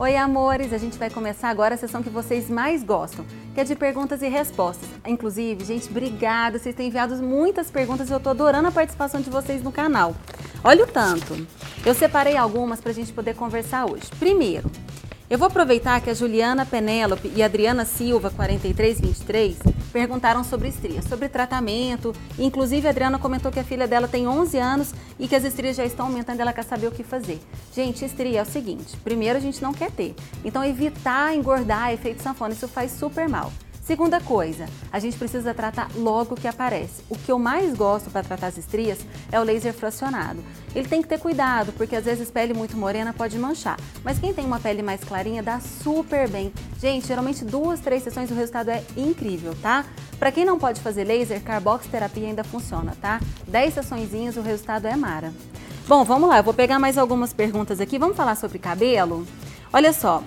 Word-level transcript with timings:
Oi, 0.00 0.16
amores! 0.16 0.72
A 0.72 0.78
gente 0.78 0.96
vai 0.96 1.10
começar 1.10 1.50
agora 1.50 1.74
a 1.74 1.76
sessão 1.76 2.02
que 2.02 2.08
vocês 2.08 2.48
mais 2.48 2.82
gostam, 2.82 3.22
que 3.52 3.60
é 3.60 3.64
de 3.64 3.74
perguntas 3.74 4.22
e 4.22 4.28
respostas. 4.28 4.88
Inclusive, 5.06 5.62
gente, 5.62 5.90
obrigada! 5.90 6.58
Vocês 6.58 6.74
têm 6.74 6.88
enviado 6.88 7.14
muitas 7.16 7.70
perguntas 7.70 8.08
e 8.08 8.12
eu 8.14 8.18
tô 8.18 8.30
adorando 8.30 8.68
a 8.68 8.72
participação 8.72 9.20
de 9.20 9.28
vocês 9.28 9.62
no 9.62 9.70
canal. 9.70 10.16
Olha 10.64 10.84
o 10.84 10.86
tanto! 10.86 11.46
Eu 11.84 11.94
separei 11.94 12.34
algumas 12.34 12.80
para 12.80 12.92
a 12.92 12.94
gente 12.94 13.12
poder 13.12 13.34
conversar 13.34 13.84
hoje. 13.84 14.06
Primeiro, 14.18 14.70
eu 15.28 15.36
vou 15.36 15.48
aproveitar 15.48 16.00
que 16.00 16.08
a 16.08 16.14
Juliana 16.14 16.64
Penélope 16.64 17.30
e 17.36 17.42
a 17.42 17.44
Adriana 17.44 17.84
Silva, 17.84 18.30
4323, 18.30 19.58
perguntaram 19.92 20.42
sobre 20.42 20.68
estrias, 20.68 21.04
sobre 21.04 21.28
tratamento. 21.28 22.14
Inclusive, 22.38 22.86
a 22.86 22.90
Adriana 22.90 23.18
comentou 23.18 23.52
que 23.52 23.60
a 23.60 23.64
filha 23.64 23.86
dela 23.86 24.08
tem 24.08 24.26
11 24.26 24.58
anos 24.58 24.94
e 25.18 25.28
que 25.28 25.36
as 25.36 25.44
estrias 25.44 25.76
já 25.76 25.84
estão 25.84 26.06
aumentando 26.06 26.40
ela 26.40 26.52
quer 26.52 26.64
saber 26.64 26.86
o 26.86 26.92
que 26.92 27.02
fazer. 27.02 27.40
Gente, 27.74 28.04
estria 28.04 28.40
é 28.40 28.42
o 28.42 28.46
seguinte: 28.46 28.96
primeiro, 28.98 29.38
a 29.38 29.42
gente 29.42 29.62
não 29.62 29.72
quer 29.72 29.90
ter. 29.90 30.14
Então, 30.44 30.64
evitar 30.64 31.34
engordar, 31.34 31.92
efeito 31.92 32.22
sanfona, 32.22 32.54
isso 32.54 32.68
faz 32.68 32.92
super 32.92 33.28
mal. 33.28 33.52
Segunda 33.90 34.20
coisa, 34.20 34.66
a 34.92 35.00
gente 35.00 35.16
precisa 35.16 35.52
tratar 35.52 35.90
logo 35.96 36.36
que 36.36 36.46
aparece. 36.46 37.02
O 37.08 37.18
que 37.18 37.32
eu 37.32 37.40
mais 37.40 37.74
gosto 37.74 38.08
para 38.08 38.22
tratar 38.22 38.46
as 38.46 38.56
estrias 38.56 38.98
é 39.32 39.40
o 39.40 39.42
laser 39.42 39.72
fracionado. 39.72 40.44
Ele 40.74 40.86
tem 40.86 41.02
que 41.02 41.08
ter 41.08 41.18
cuidado, 41.18 41.72
porque 41.72 41.96
às 41.96 42.04
vezes 42.04 42.30
pele 42.30 42.54
muito 42.54 42.76
morena 42.76 43.12
pode 43.12 43.36
manchar. 43.36 43.76
Mas 44.04 44.20
quem 44.20 44.32
tem 44.32 44.44
uma 44.44 44.60
pele 44.60 44.80
mais 44.80 45.02
clarinha 45.02 45.42
dá 45.42 45.58
super 45.58 46.28
bem. 46.28 46.52
Gente, 46.80 47.06
geralmente 47.06 47.44
duas, 47.44 47.78
três 47.78 48.02
sessões 48.02 48.30
o 48.30 48.34
resultado 48.34 48.70
é 48.70 48.82
incrível, 48.96 49.54
tá? 49.60 49.84
Para 50.18 50.32
quem 50.32 50.46
não 50.46 50.58
pode 50.58 50.80
fazer 50.80 51.04
laser, 51.04 51.42
carboxterapia 51.42 52.26
ainda 52.26 52.42
funciona, 52.42 52.96
tá? 52.98 53.20
10 53.46 53.74
sessões 53.74 54.36
o 54.36 54.40
resultado 54.40 54.86
é 54.86 54.96
mara. 54.96 55.30
Bom, 55.86 56.04
vamos 56.04 56.28
lá, 56.28 56.38
eu 56.38 56.42
vou 56.42 56.54
pegar 56.54 56.78
mais 56.78 56.96
algumas 56.96 57.34
perguntas 57.34 57.80
aqui. 57.80 57.98
Vamos 57.98 58.16
falar 58.16 58.34
sobre 58.34 58.58
cabelo? 58.58 59.26
Olha 59.70 59.92
só, 59.92 60.22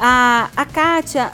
a, 0.00 0.48
a 0.56 0.64
Kátia 0.64 1.30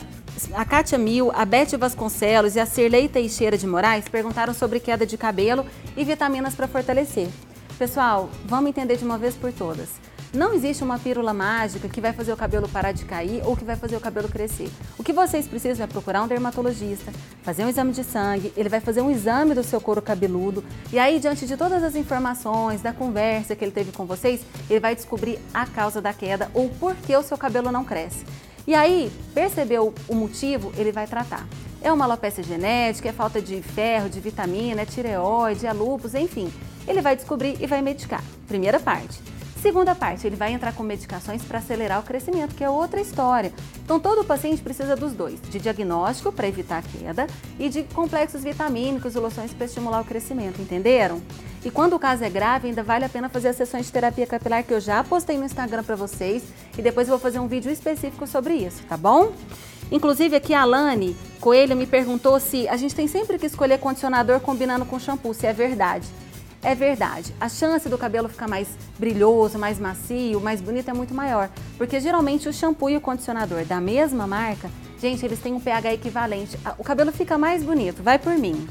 a 0.52 0.64
Kátia 0.64 0.98
Mil, 0.98 1.30
a 1.32 1.44
Beth 1.44 1.78
Vasconcelos 1.78 2.56
e 2.56 2.60
a 2.60 2.66
Cirlei 2.66 3.08
Teixeira 3.08 3.56
de 3.56 3.66
Moraes 3.66 4.08
perguntaram 4.08 4.52
sobre 4.52 4.80
queda 4.80 5.06
de 5.06 5.16
cabelo 5.16 5.64
e 5.96 6.04
vitaminas 6.04 6.54
para 6.56 6.66
fortalecer. 6.66 7.28
Pessoal, 7.78 8.28
vamos 8.44 8.70
entender 8.70 8.96
de 8.96 9.04
uma 9.04 9.16
vez 9.16 9.36
por 9.36 9.52
todas. 9.52 9.90
Não 10.34 10.52
existe 10.52 10.82
uma 10.82 10.98
pílula 10.98 11.32
mágica 11.32 11.88
que 11.88 12.00
vai 12.00 12.12
fazer 12.12 12.32
o 12.32 12.36
cabelo 12.36 12.68
parar 12.68 12.90
de 12.90 13.04
cair 13.04 13.40
ou 13.44 13.56
que 13.56 13.64
vai 13.64 13.76
fazer 13.76 13.94
o 13.94 14.00
cabelo 14.00 14.28
crescer. 14.28 14.68
O 14.98 15.04
que 15.04 15.12
vocês 15.12 15.46
precisam 15.46 15.84
é 15.84 15.86
procurar 15.86 16.24
um 16.24 16.26
dermatologista, 16.26 17.12
fazer 17.44 17.64
um 17.64 17.68
exame 17.68 17.92
de 17.92 18.02
sangue, 18.02 18.52
ele 18.56 18.68
vai 18.68 18.80
fazer 18.80 19.00
um 19.00 19.08
exame 19.08 19.54
do 19.54 19.62
seu 19.62 19.80
couro 19.80 20.02
cabeludo 20.02 20.64
e 20.92 20.98
aí, 20.98 21.20
diante 21.20 21.46
de 21.46 21.56
todas 21.56 21.84
as 21.84 21.94
informações, 21.94 22.82
da 22.82 22.92
conversa 22.92 23.54
que 23.54 23.64
ele 23.64 23.70
teve 23.70 23.92
com 23.92 24.06
vocês, 24.06 24.40
ele 24.68 24.80
vai 24.80 24.96
descobrir 24.96 25.38
a 25.54 25.66
causa 25.66 26.00
da 26.00 26.12
queda 26.12 26.50
ou 26.52 26.68
por 26.68 26.96
que 26.96 27.16
o 27.16 27.22
seu 27.22 27.38
cabelo 27.38 27.70
não 27.70 27.84
cresce. 27.84 28.26
E 28.66 28.74
aí, 28.74 29.12
percebeu 29.32 29.94
o 30.08 30.14
motivo, 30.16 30.72
ele 30.76 30.90
vai 30.90 31.06
tratar. 31.06 31.46
É 31.80 31.92
uma 31.92 32.06
alopecia 32.06 32.42
genética, 32.42 33.08
é 33.08 33.12
falta 33.12 33.40
de 33.40 33.62
ferro, 33.62 34.08
de 34.08 34.18
vitamina, 34.18 34.82
é 34.82 34.86
tireoide, 34.86 35.64
é 35.64 35.72
lúpus, 35.72 36.12
enfim. 36.12 36.52
Ele 36.88 37.00
vai 37.00 37.14
descobrir 37.14 37.56
e 37.60 37.68
vai 37.68 37.80
medicar. 37.80 38.24
Primeira 38.48 38.80
parte. 38.80 39.33
Segunda 39.64 39.94
parte, 39.94 40.26
ele 40.26 40.36
vai 40.36 40.52
entrar 40.52 40.74
com 40.74 40.82
medicações 40.82 41.42
para 41.42 41.58
acelerar 41.58 41.98
o 41.98 42.02
crescimento, 42.02 42.54
que 42.54 42.62
é 42.62 42.68
outra 42.68 43.00
história. 43.00 43.50
Então, 43.82 43.98
todo 43.98 44.22
paciente 44.22 44.60
precisa 44.60 44.94
dos 44.94 45.14
dois, 45.14 45.40
de 45.40 45.58
diagnóstico 45.58 46.30
para 46.30 46.46
evitar 46.46 46.80
a 46.80 46.82
queda 46.82 47.26
e 47.58 47.70
de 47.70 47.82
complexos 47.84 48.44
vitamínicos 48.44 49.14
e 49.14 49.18
loções 49.18 49.54
para 49.54 49.64
estimular 49.64 50.02
o 50.02 50.04
crescimento, 50.04 50.60
entenderam? 50.60 51.22
E 51.64 51.70
quando 51.70 51.94
o 51.96 51.98
caso 51.98 52.22
é 52.22 52.28
grave, 52.28 52.68
ainda 52.68 52.82
vale 52.82 53.06
a 53.06 53.08
pena 53.08 53.30
fazer 53.30 53.48
as 53.48 53.56
sessões 53.56 53.86
de 53.86 53.92
terapia 53.92 54.26
capilar 54.26 54.62
que 54.62 54.74
eu 54.74 54.80
já 54.80 55.02
postei 55.02 55.38
no 55.38 55.46
Instagram 55.46 55.82
para 55.82 55.96
vocês 55.96 56.42
e 56.76 56.82
depois 56.82 57.08
eu 57.08 57.12
vou 57.12 57.18
fazer 57.18 57.38
um 57.38 57.48
vídeo 57.48 57.72
específico 57.72 58.26
sobre 58.26 58.52
isso, 58.52 58.82
tá 58.86 58.98
bom? 58.98 59.32
Inclusive 59.90 60.36
aqui 60.36 60.52
a 60.52 60.60
Alane 60.60 61.16
Coelho 61.40 61.74
me 61.74 61.86
perguntou 61.86 62.38
se 62.38 62.68
a 62.68 62.76
gente 62.76 62.94
tem 62.94 63.08
sempre 63.08 63.38
que 63.38 63.46
escolher 63.46 63.78
condicionador 63.78 64.40
combinando 64.40 64.84
com 64.84 64.98
shampoo, 64.98 65.32
se 65.32 65.46
é 65.46 65.54
verdade. 65.54 66.06
É 66.64 66.74
verdade. 66.74 67.34
A 67.38 67.46
chance 67.46 67.90
do 67.90 67.98
cabelo 67.98 68.26
ficar 68.26 68.48
mais 68.48 68.66
brilhoso, 68.98 69.58
mais 69.58 69.78
macio, 69.78 70.40
mais 70.40 70.62
bonito 70.62 70.88
é 70.88 70.94
muito 70.94 71.12
maior. 71.12 71.50
Porque 71.76 72.00
geralmente 72.00 72.48
o 72.48 72.52
shampoo 72.54 72.88
e 72.88 72.96
o 72.96 73.02
condicionador 73.02 73.66
da 73.66 73.82
mesma 73.82 74.26
marca, 74.26 74.70
gente, 74.98 75.24
eles 75.26 75.38
têm 75.38 75.52
um 75.52 75.60
pH 75.60 75.92
equivalente. 75.92 76.58
O 76.78 76.82
cabelo 76.82 77.12
fica 77.12 77.36
mais 77.36 77.62
bonito, 77.62 78.02
vai 78.02 78.18
por 78.18 78.32
mim. 78.38 78.66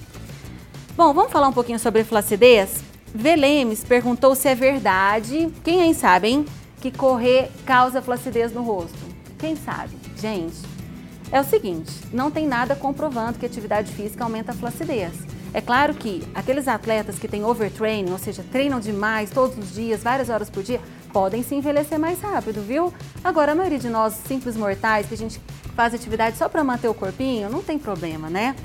Bom, 0.97 1.13
vamos 1.13 1.31
falar 1.31 1.47
um 1.47 1.53
pouquinho 1.53 1.77
sobre 1.77 2.03
flacidez? 2.03 2.83
Velemes 3.13 3.83
perguntou 3.83 4.33
se 4.33 4.47
é 4.47 4.55
verdade, 4.55 5.53
quem 5.63 5.81
aí 5.81 5.93
sabe, 5.93 6.29
hein, 6.29 6.45
que 6.81 6.89
correr 6.89 7.51
causa 7.63 8.01
flacidez 8.01 8.51
no 8.51 8.63
rosto. 8.63 8.97
Quem 9.37 9.55
sabe? 9.55 9.95
Gente, 10.17 10.57
é 11.31 11.39
o 11.39 11.43
seguinte, 11.43 11.91
não 12.11 12.31
tem 12.31 12.47
nada 12.47 12.75
comprovando 12.75 13.37
que 13.37 13.45
atividade 13.45 13.91
física 13.91 14.23
aumenta 14.23 14.51
a 14.51 14.55
flacidez. 14.55 15.13
É 15.53 15.61
claro 15.61 15.93
que 15.93 16.23
aqueles 16.33 16.67
atletas 16.67 17.19
que 17.19 17.27
têm 17.27 17.45
overtraining, 17.45 18.11
ou 18.11 18.17
seja, 18.17 18.43
treinam 18.51 18.79
demais 18.79 19.29
todos 19.29 19.55
os 19.57 19.73
dias, 19.73 20.01
várias 20.01 20.29
horas 20.29 20.49
por 20.49 20.63
dia, 20.63 20.81
podem 21.11 21.43
se 21.43 21.53
envelhecer 21.53 21.99
mais 21.99 22.19
rápido, 22.19 22.61
viu? 22.61 22.91
Agora, 23.23 23.51
a 23.51 23.55
maioria 23.55 23.77
de 23.77 23.87
nós, 23.87 24.13
simples 24.27 24.57
mortais, 24.57 25.05
que 25.05 25.13
a 25.13 25.17
gente 25.17 25.39
faz 25.75 25.93
atividade 25.93 26.37
só 26.37 26.49
para 26.49 26.63
manter 26.63 26.87
o 26.87 26.93
corpinho, 26.93 27.49
não 27.49 27.61
tem 27.61 27.77
problema, 27.77 28.31
né? 28.31 28.55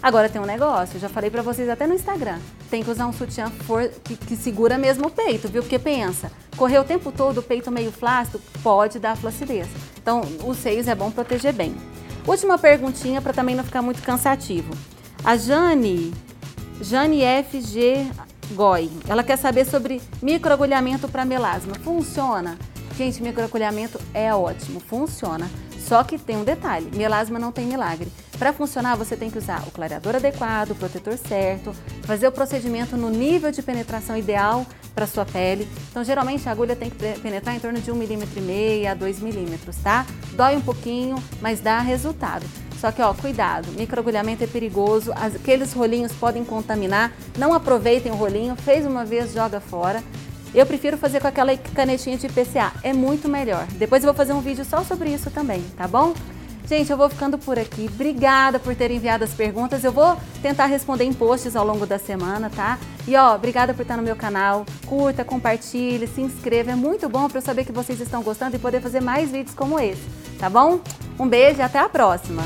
Agora 0.00 0.28
tem 0.28 0.40
um 0.40 0.46
negócio, 0.46 1.00
já 1.00 1.08
falei 1.08 1.30
para 1.30 1.42
vocês 1.42 1.68
até 1.68 1.84
no 1.84 1.94
Instagram. 1.94 2.38
Tem 2.70 2.84
que 2.84 2.90
usar 2.90 3.08
um 3.08 3.12
sutiã 3.12 3.50
for, 3.50 3.88
que, 4.04 4.14
que, 4.16 4.36
segura 4.36 4.78
mesmo 4.78 5.08
o 5.08 5.10
peito, 5.10 5.48
viu? 5.48 5.62
Porque 5.62 5.80
pensa, 5.80 6.30
correr 6.56 6.78
o 6.78 6.84
tempo 6.84 7.10
todo 7.10 7.38
o 7.38 7.42
peito 7.42 7.72
meio 7.72 7.90
flácido 7.90 8.40
pode 8.62 9.00
dar 9.00 9.16
flacidez. 9.16 9.66
Então, 10.00 10.22
os 10.44 10.58
seios 10.58 10.86
é 10.86 10.94
bom 10.94 11.10
proteger 11.10 11.52
bem. 11.52 11.74
Última 12.24 12.56
perguntinha 12.56 13.20
para 13.20 13.32
também 13.32 13.56
não 13.56 13.64
ficar 13.64 13.82
muito 13.82 14.00
cansativo. 14.02 14.72
A 15.24 15.36
Jane 15.36 16.12
Jane 16.80 17.22
FG 17.44 18.10
Goi. 18.54 18.90
Ela 19.08 19.24
quer 19.24 19.36
saber 19.36 19.64
sobre 19.64 20.00
microagulhamento 20.22 21.08
para 21.08 21.24
melasma. 21.24 21.74
Funciona? 21.76 22.58
Gente, 22.96 23.22
microagulhamento 23.22 24.00
é 24.14 24.34
ótimo, 24.34 24.80
funciona. 24.80 25.50
Só 25.78 26.02
que 26.02 26.18
tem 26.18 26.36
um 26.36 26.44
detalhe, 26.44 26.90
melasma 26.96 27.38
não 27.38 27.52
tem 27.52 27.66
milagre. 27.66 28.10
Para 28.38 28.52
funcionar, 28.52 28.96
você 28.96 29.16
tem 29.16 29.30
que 29.30 29.38
usar 29.38 29.62
o 29.66 29.70
clareador 29.70 30.16
adequado, 30.16 30.72
o 30.72 30.74
protetor 30.74 31.16
certo, 31.16 31.72
fazer 32.02 32.26
o 32.26 32.32
procedimento 32.32 32.96
no 32.96 33.08
nível 33.08 33.52
de 33.52 33.62
penetração 33.62 34.16
ideal 34.16 34.66
para 34.94 35.06
sua 35.06 35.24
pele. 35.24 35.68
Então, 35.90 36.02
geralmente 36.02 36.48
a 36.48 36.52
agulha 36.52 36.74
tem 36.74 36.90
que 36.90 37.20
penetrar 37.20 37.54
em 37.54 37.60
torno 37.60 37.80
de 37.80 37.90
1,5 37.90 38.26
mm 38.36 38.86
a 38.90 38.94
2 38.94 39.20
milímetros, 39.20 39.76
tá? 39.76 40.04
Dói 40.32 40.56
um 40.56 40.60
pouquinho, 40.60 41.22
mas 41.40 41.60
dá 41.60 41.78
resultado. 41.78 42.44
Só 42.80 42.92
que, 42.92 43.00
ó, 43.00 43.12
cuidado, 43.14 43.72
microagulhamento 43.72 44.44
é 44.44 44.46
perigoso, 44.46 45.12
aqueles 45.12 45.72
rolinhos 45.72 46.12
podem 46.12 46.44
contaminar, 46.44 47.12
não 47.38 47.54
aproveitem 47.54 48.12
o 48.12 48.16
rolinho, 48.16 48.54
fez 48.54 48.84
uma 48.84 49.04
vez, 49.04 49.32
joga 49.32 49.60
fora. 49.60 50.02
Eu 50.54 50.64
prefiro 50.64 50.96
fazer 50.96 51.20
com 51.20 51.26
aquela 51.26 51.56
canetinha 51.56 52.16
de 52.16 52.28
PCA, 52.28 52.72
é 52.82 52.92
muito 52.92 53.28
melhor. 53.28 53.66
Depois 53.72 54.02
eu 54.02 54.08
vou 54.08 54.14
fazer 54.14 54.32
um 54.32 54.40
vídeo 54.40 54.64
só 54.64 54.82
sobre 54.84 55.10
isso 55.10 55.30
também, 55.30 55.62
tá 55.76 55.86
bom? 55.88 56.14
Gente, 56.66 56.90
eu 56.90 56.96
vou 56.96 57.08
ficando 57.08 57.38
por 57.38 57.58
aqui. 57.58 57.88
Obrigada 57.92 58.58
por 58.58 58.74
ter 58.74 58.90
enviado 58.90 59.22
as 59.22 59.32
perguntas. 59.32 59.84
Eu 59.84 59.92
vou 59.92 60.16
tentar 60.42 60.66
responder 60.66 61.04
em 61.04 61.12
posts 61.12 61.54
ao 61.54 61.64
longo 61.64 61.86
da 61.86 61.98
semana, 61.98 62.50
tá? 62.50 62.78
E 63.06 63.14
ó, 63.14 63.36
obrigada 63.36 63.72
por 63.72 63.82
estar 63.82 63.96
no 63.96 64.02
meu 64.02 64.16
canal. 64.16 64.66
Curta, 64.84 65.24
compartilhe, 65.24 66.08
se 66.08 66.20
inscreva. 66.20 66.72
É 66.72 66.74
muito 66.74 67.08
bom 67.08 67.28
para 67.28 67.38
eu 67.38 67.42
saber 67.42 67.64
que 67.64 67.72
vocês 67.72 68.00
estão 68.00 68.22
gostando 68.22 68.56
e 68.56 68.58
poder 68.58 68.80
fazer 68.80 69.00
mais 69.00 69.30
vídeos 69.30 69.54
como 69.54 69.78
esse, 69.78 70.02
tá 70.40 70.50
bom? 70.50 70.80
Um 71.18 71.28
beijo 71.28 71.60
e 71.60 71.62
até 71.62 71.78
a 71.78 71.88
próxima! 71.88 72.42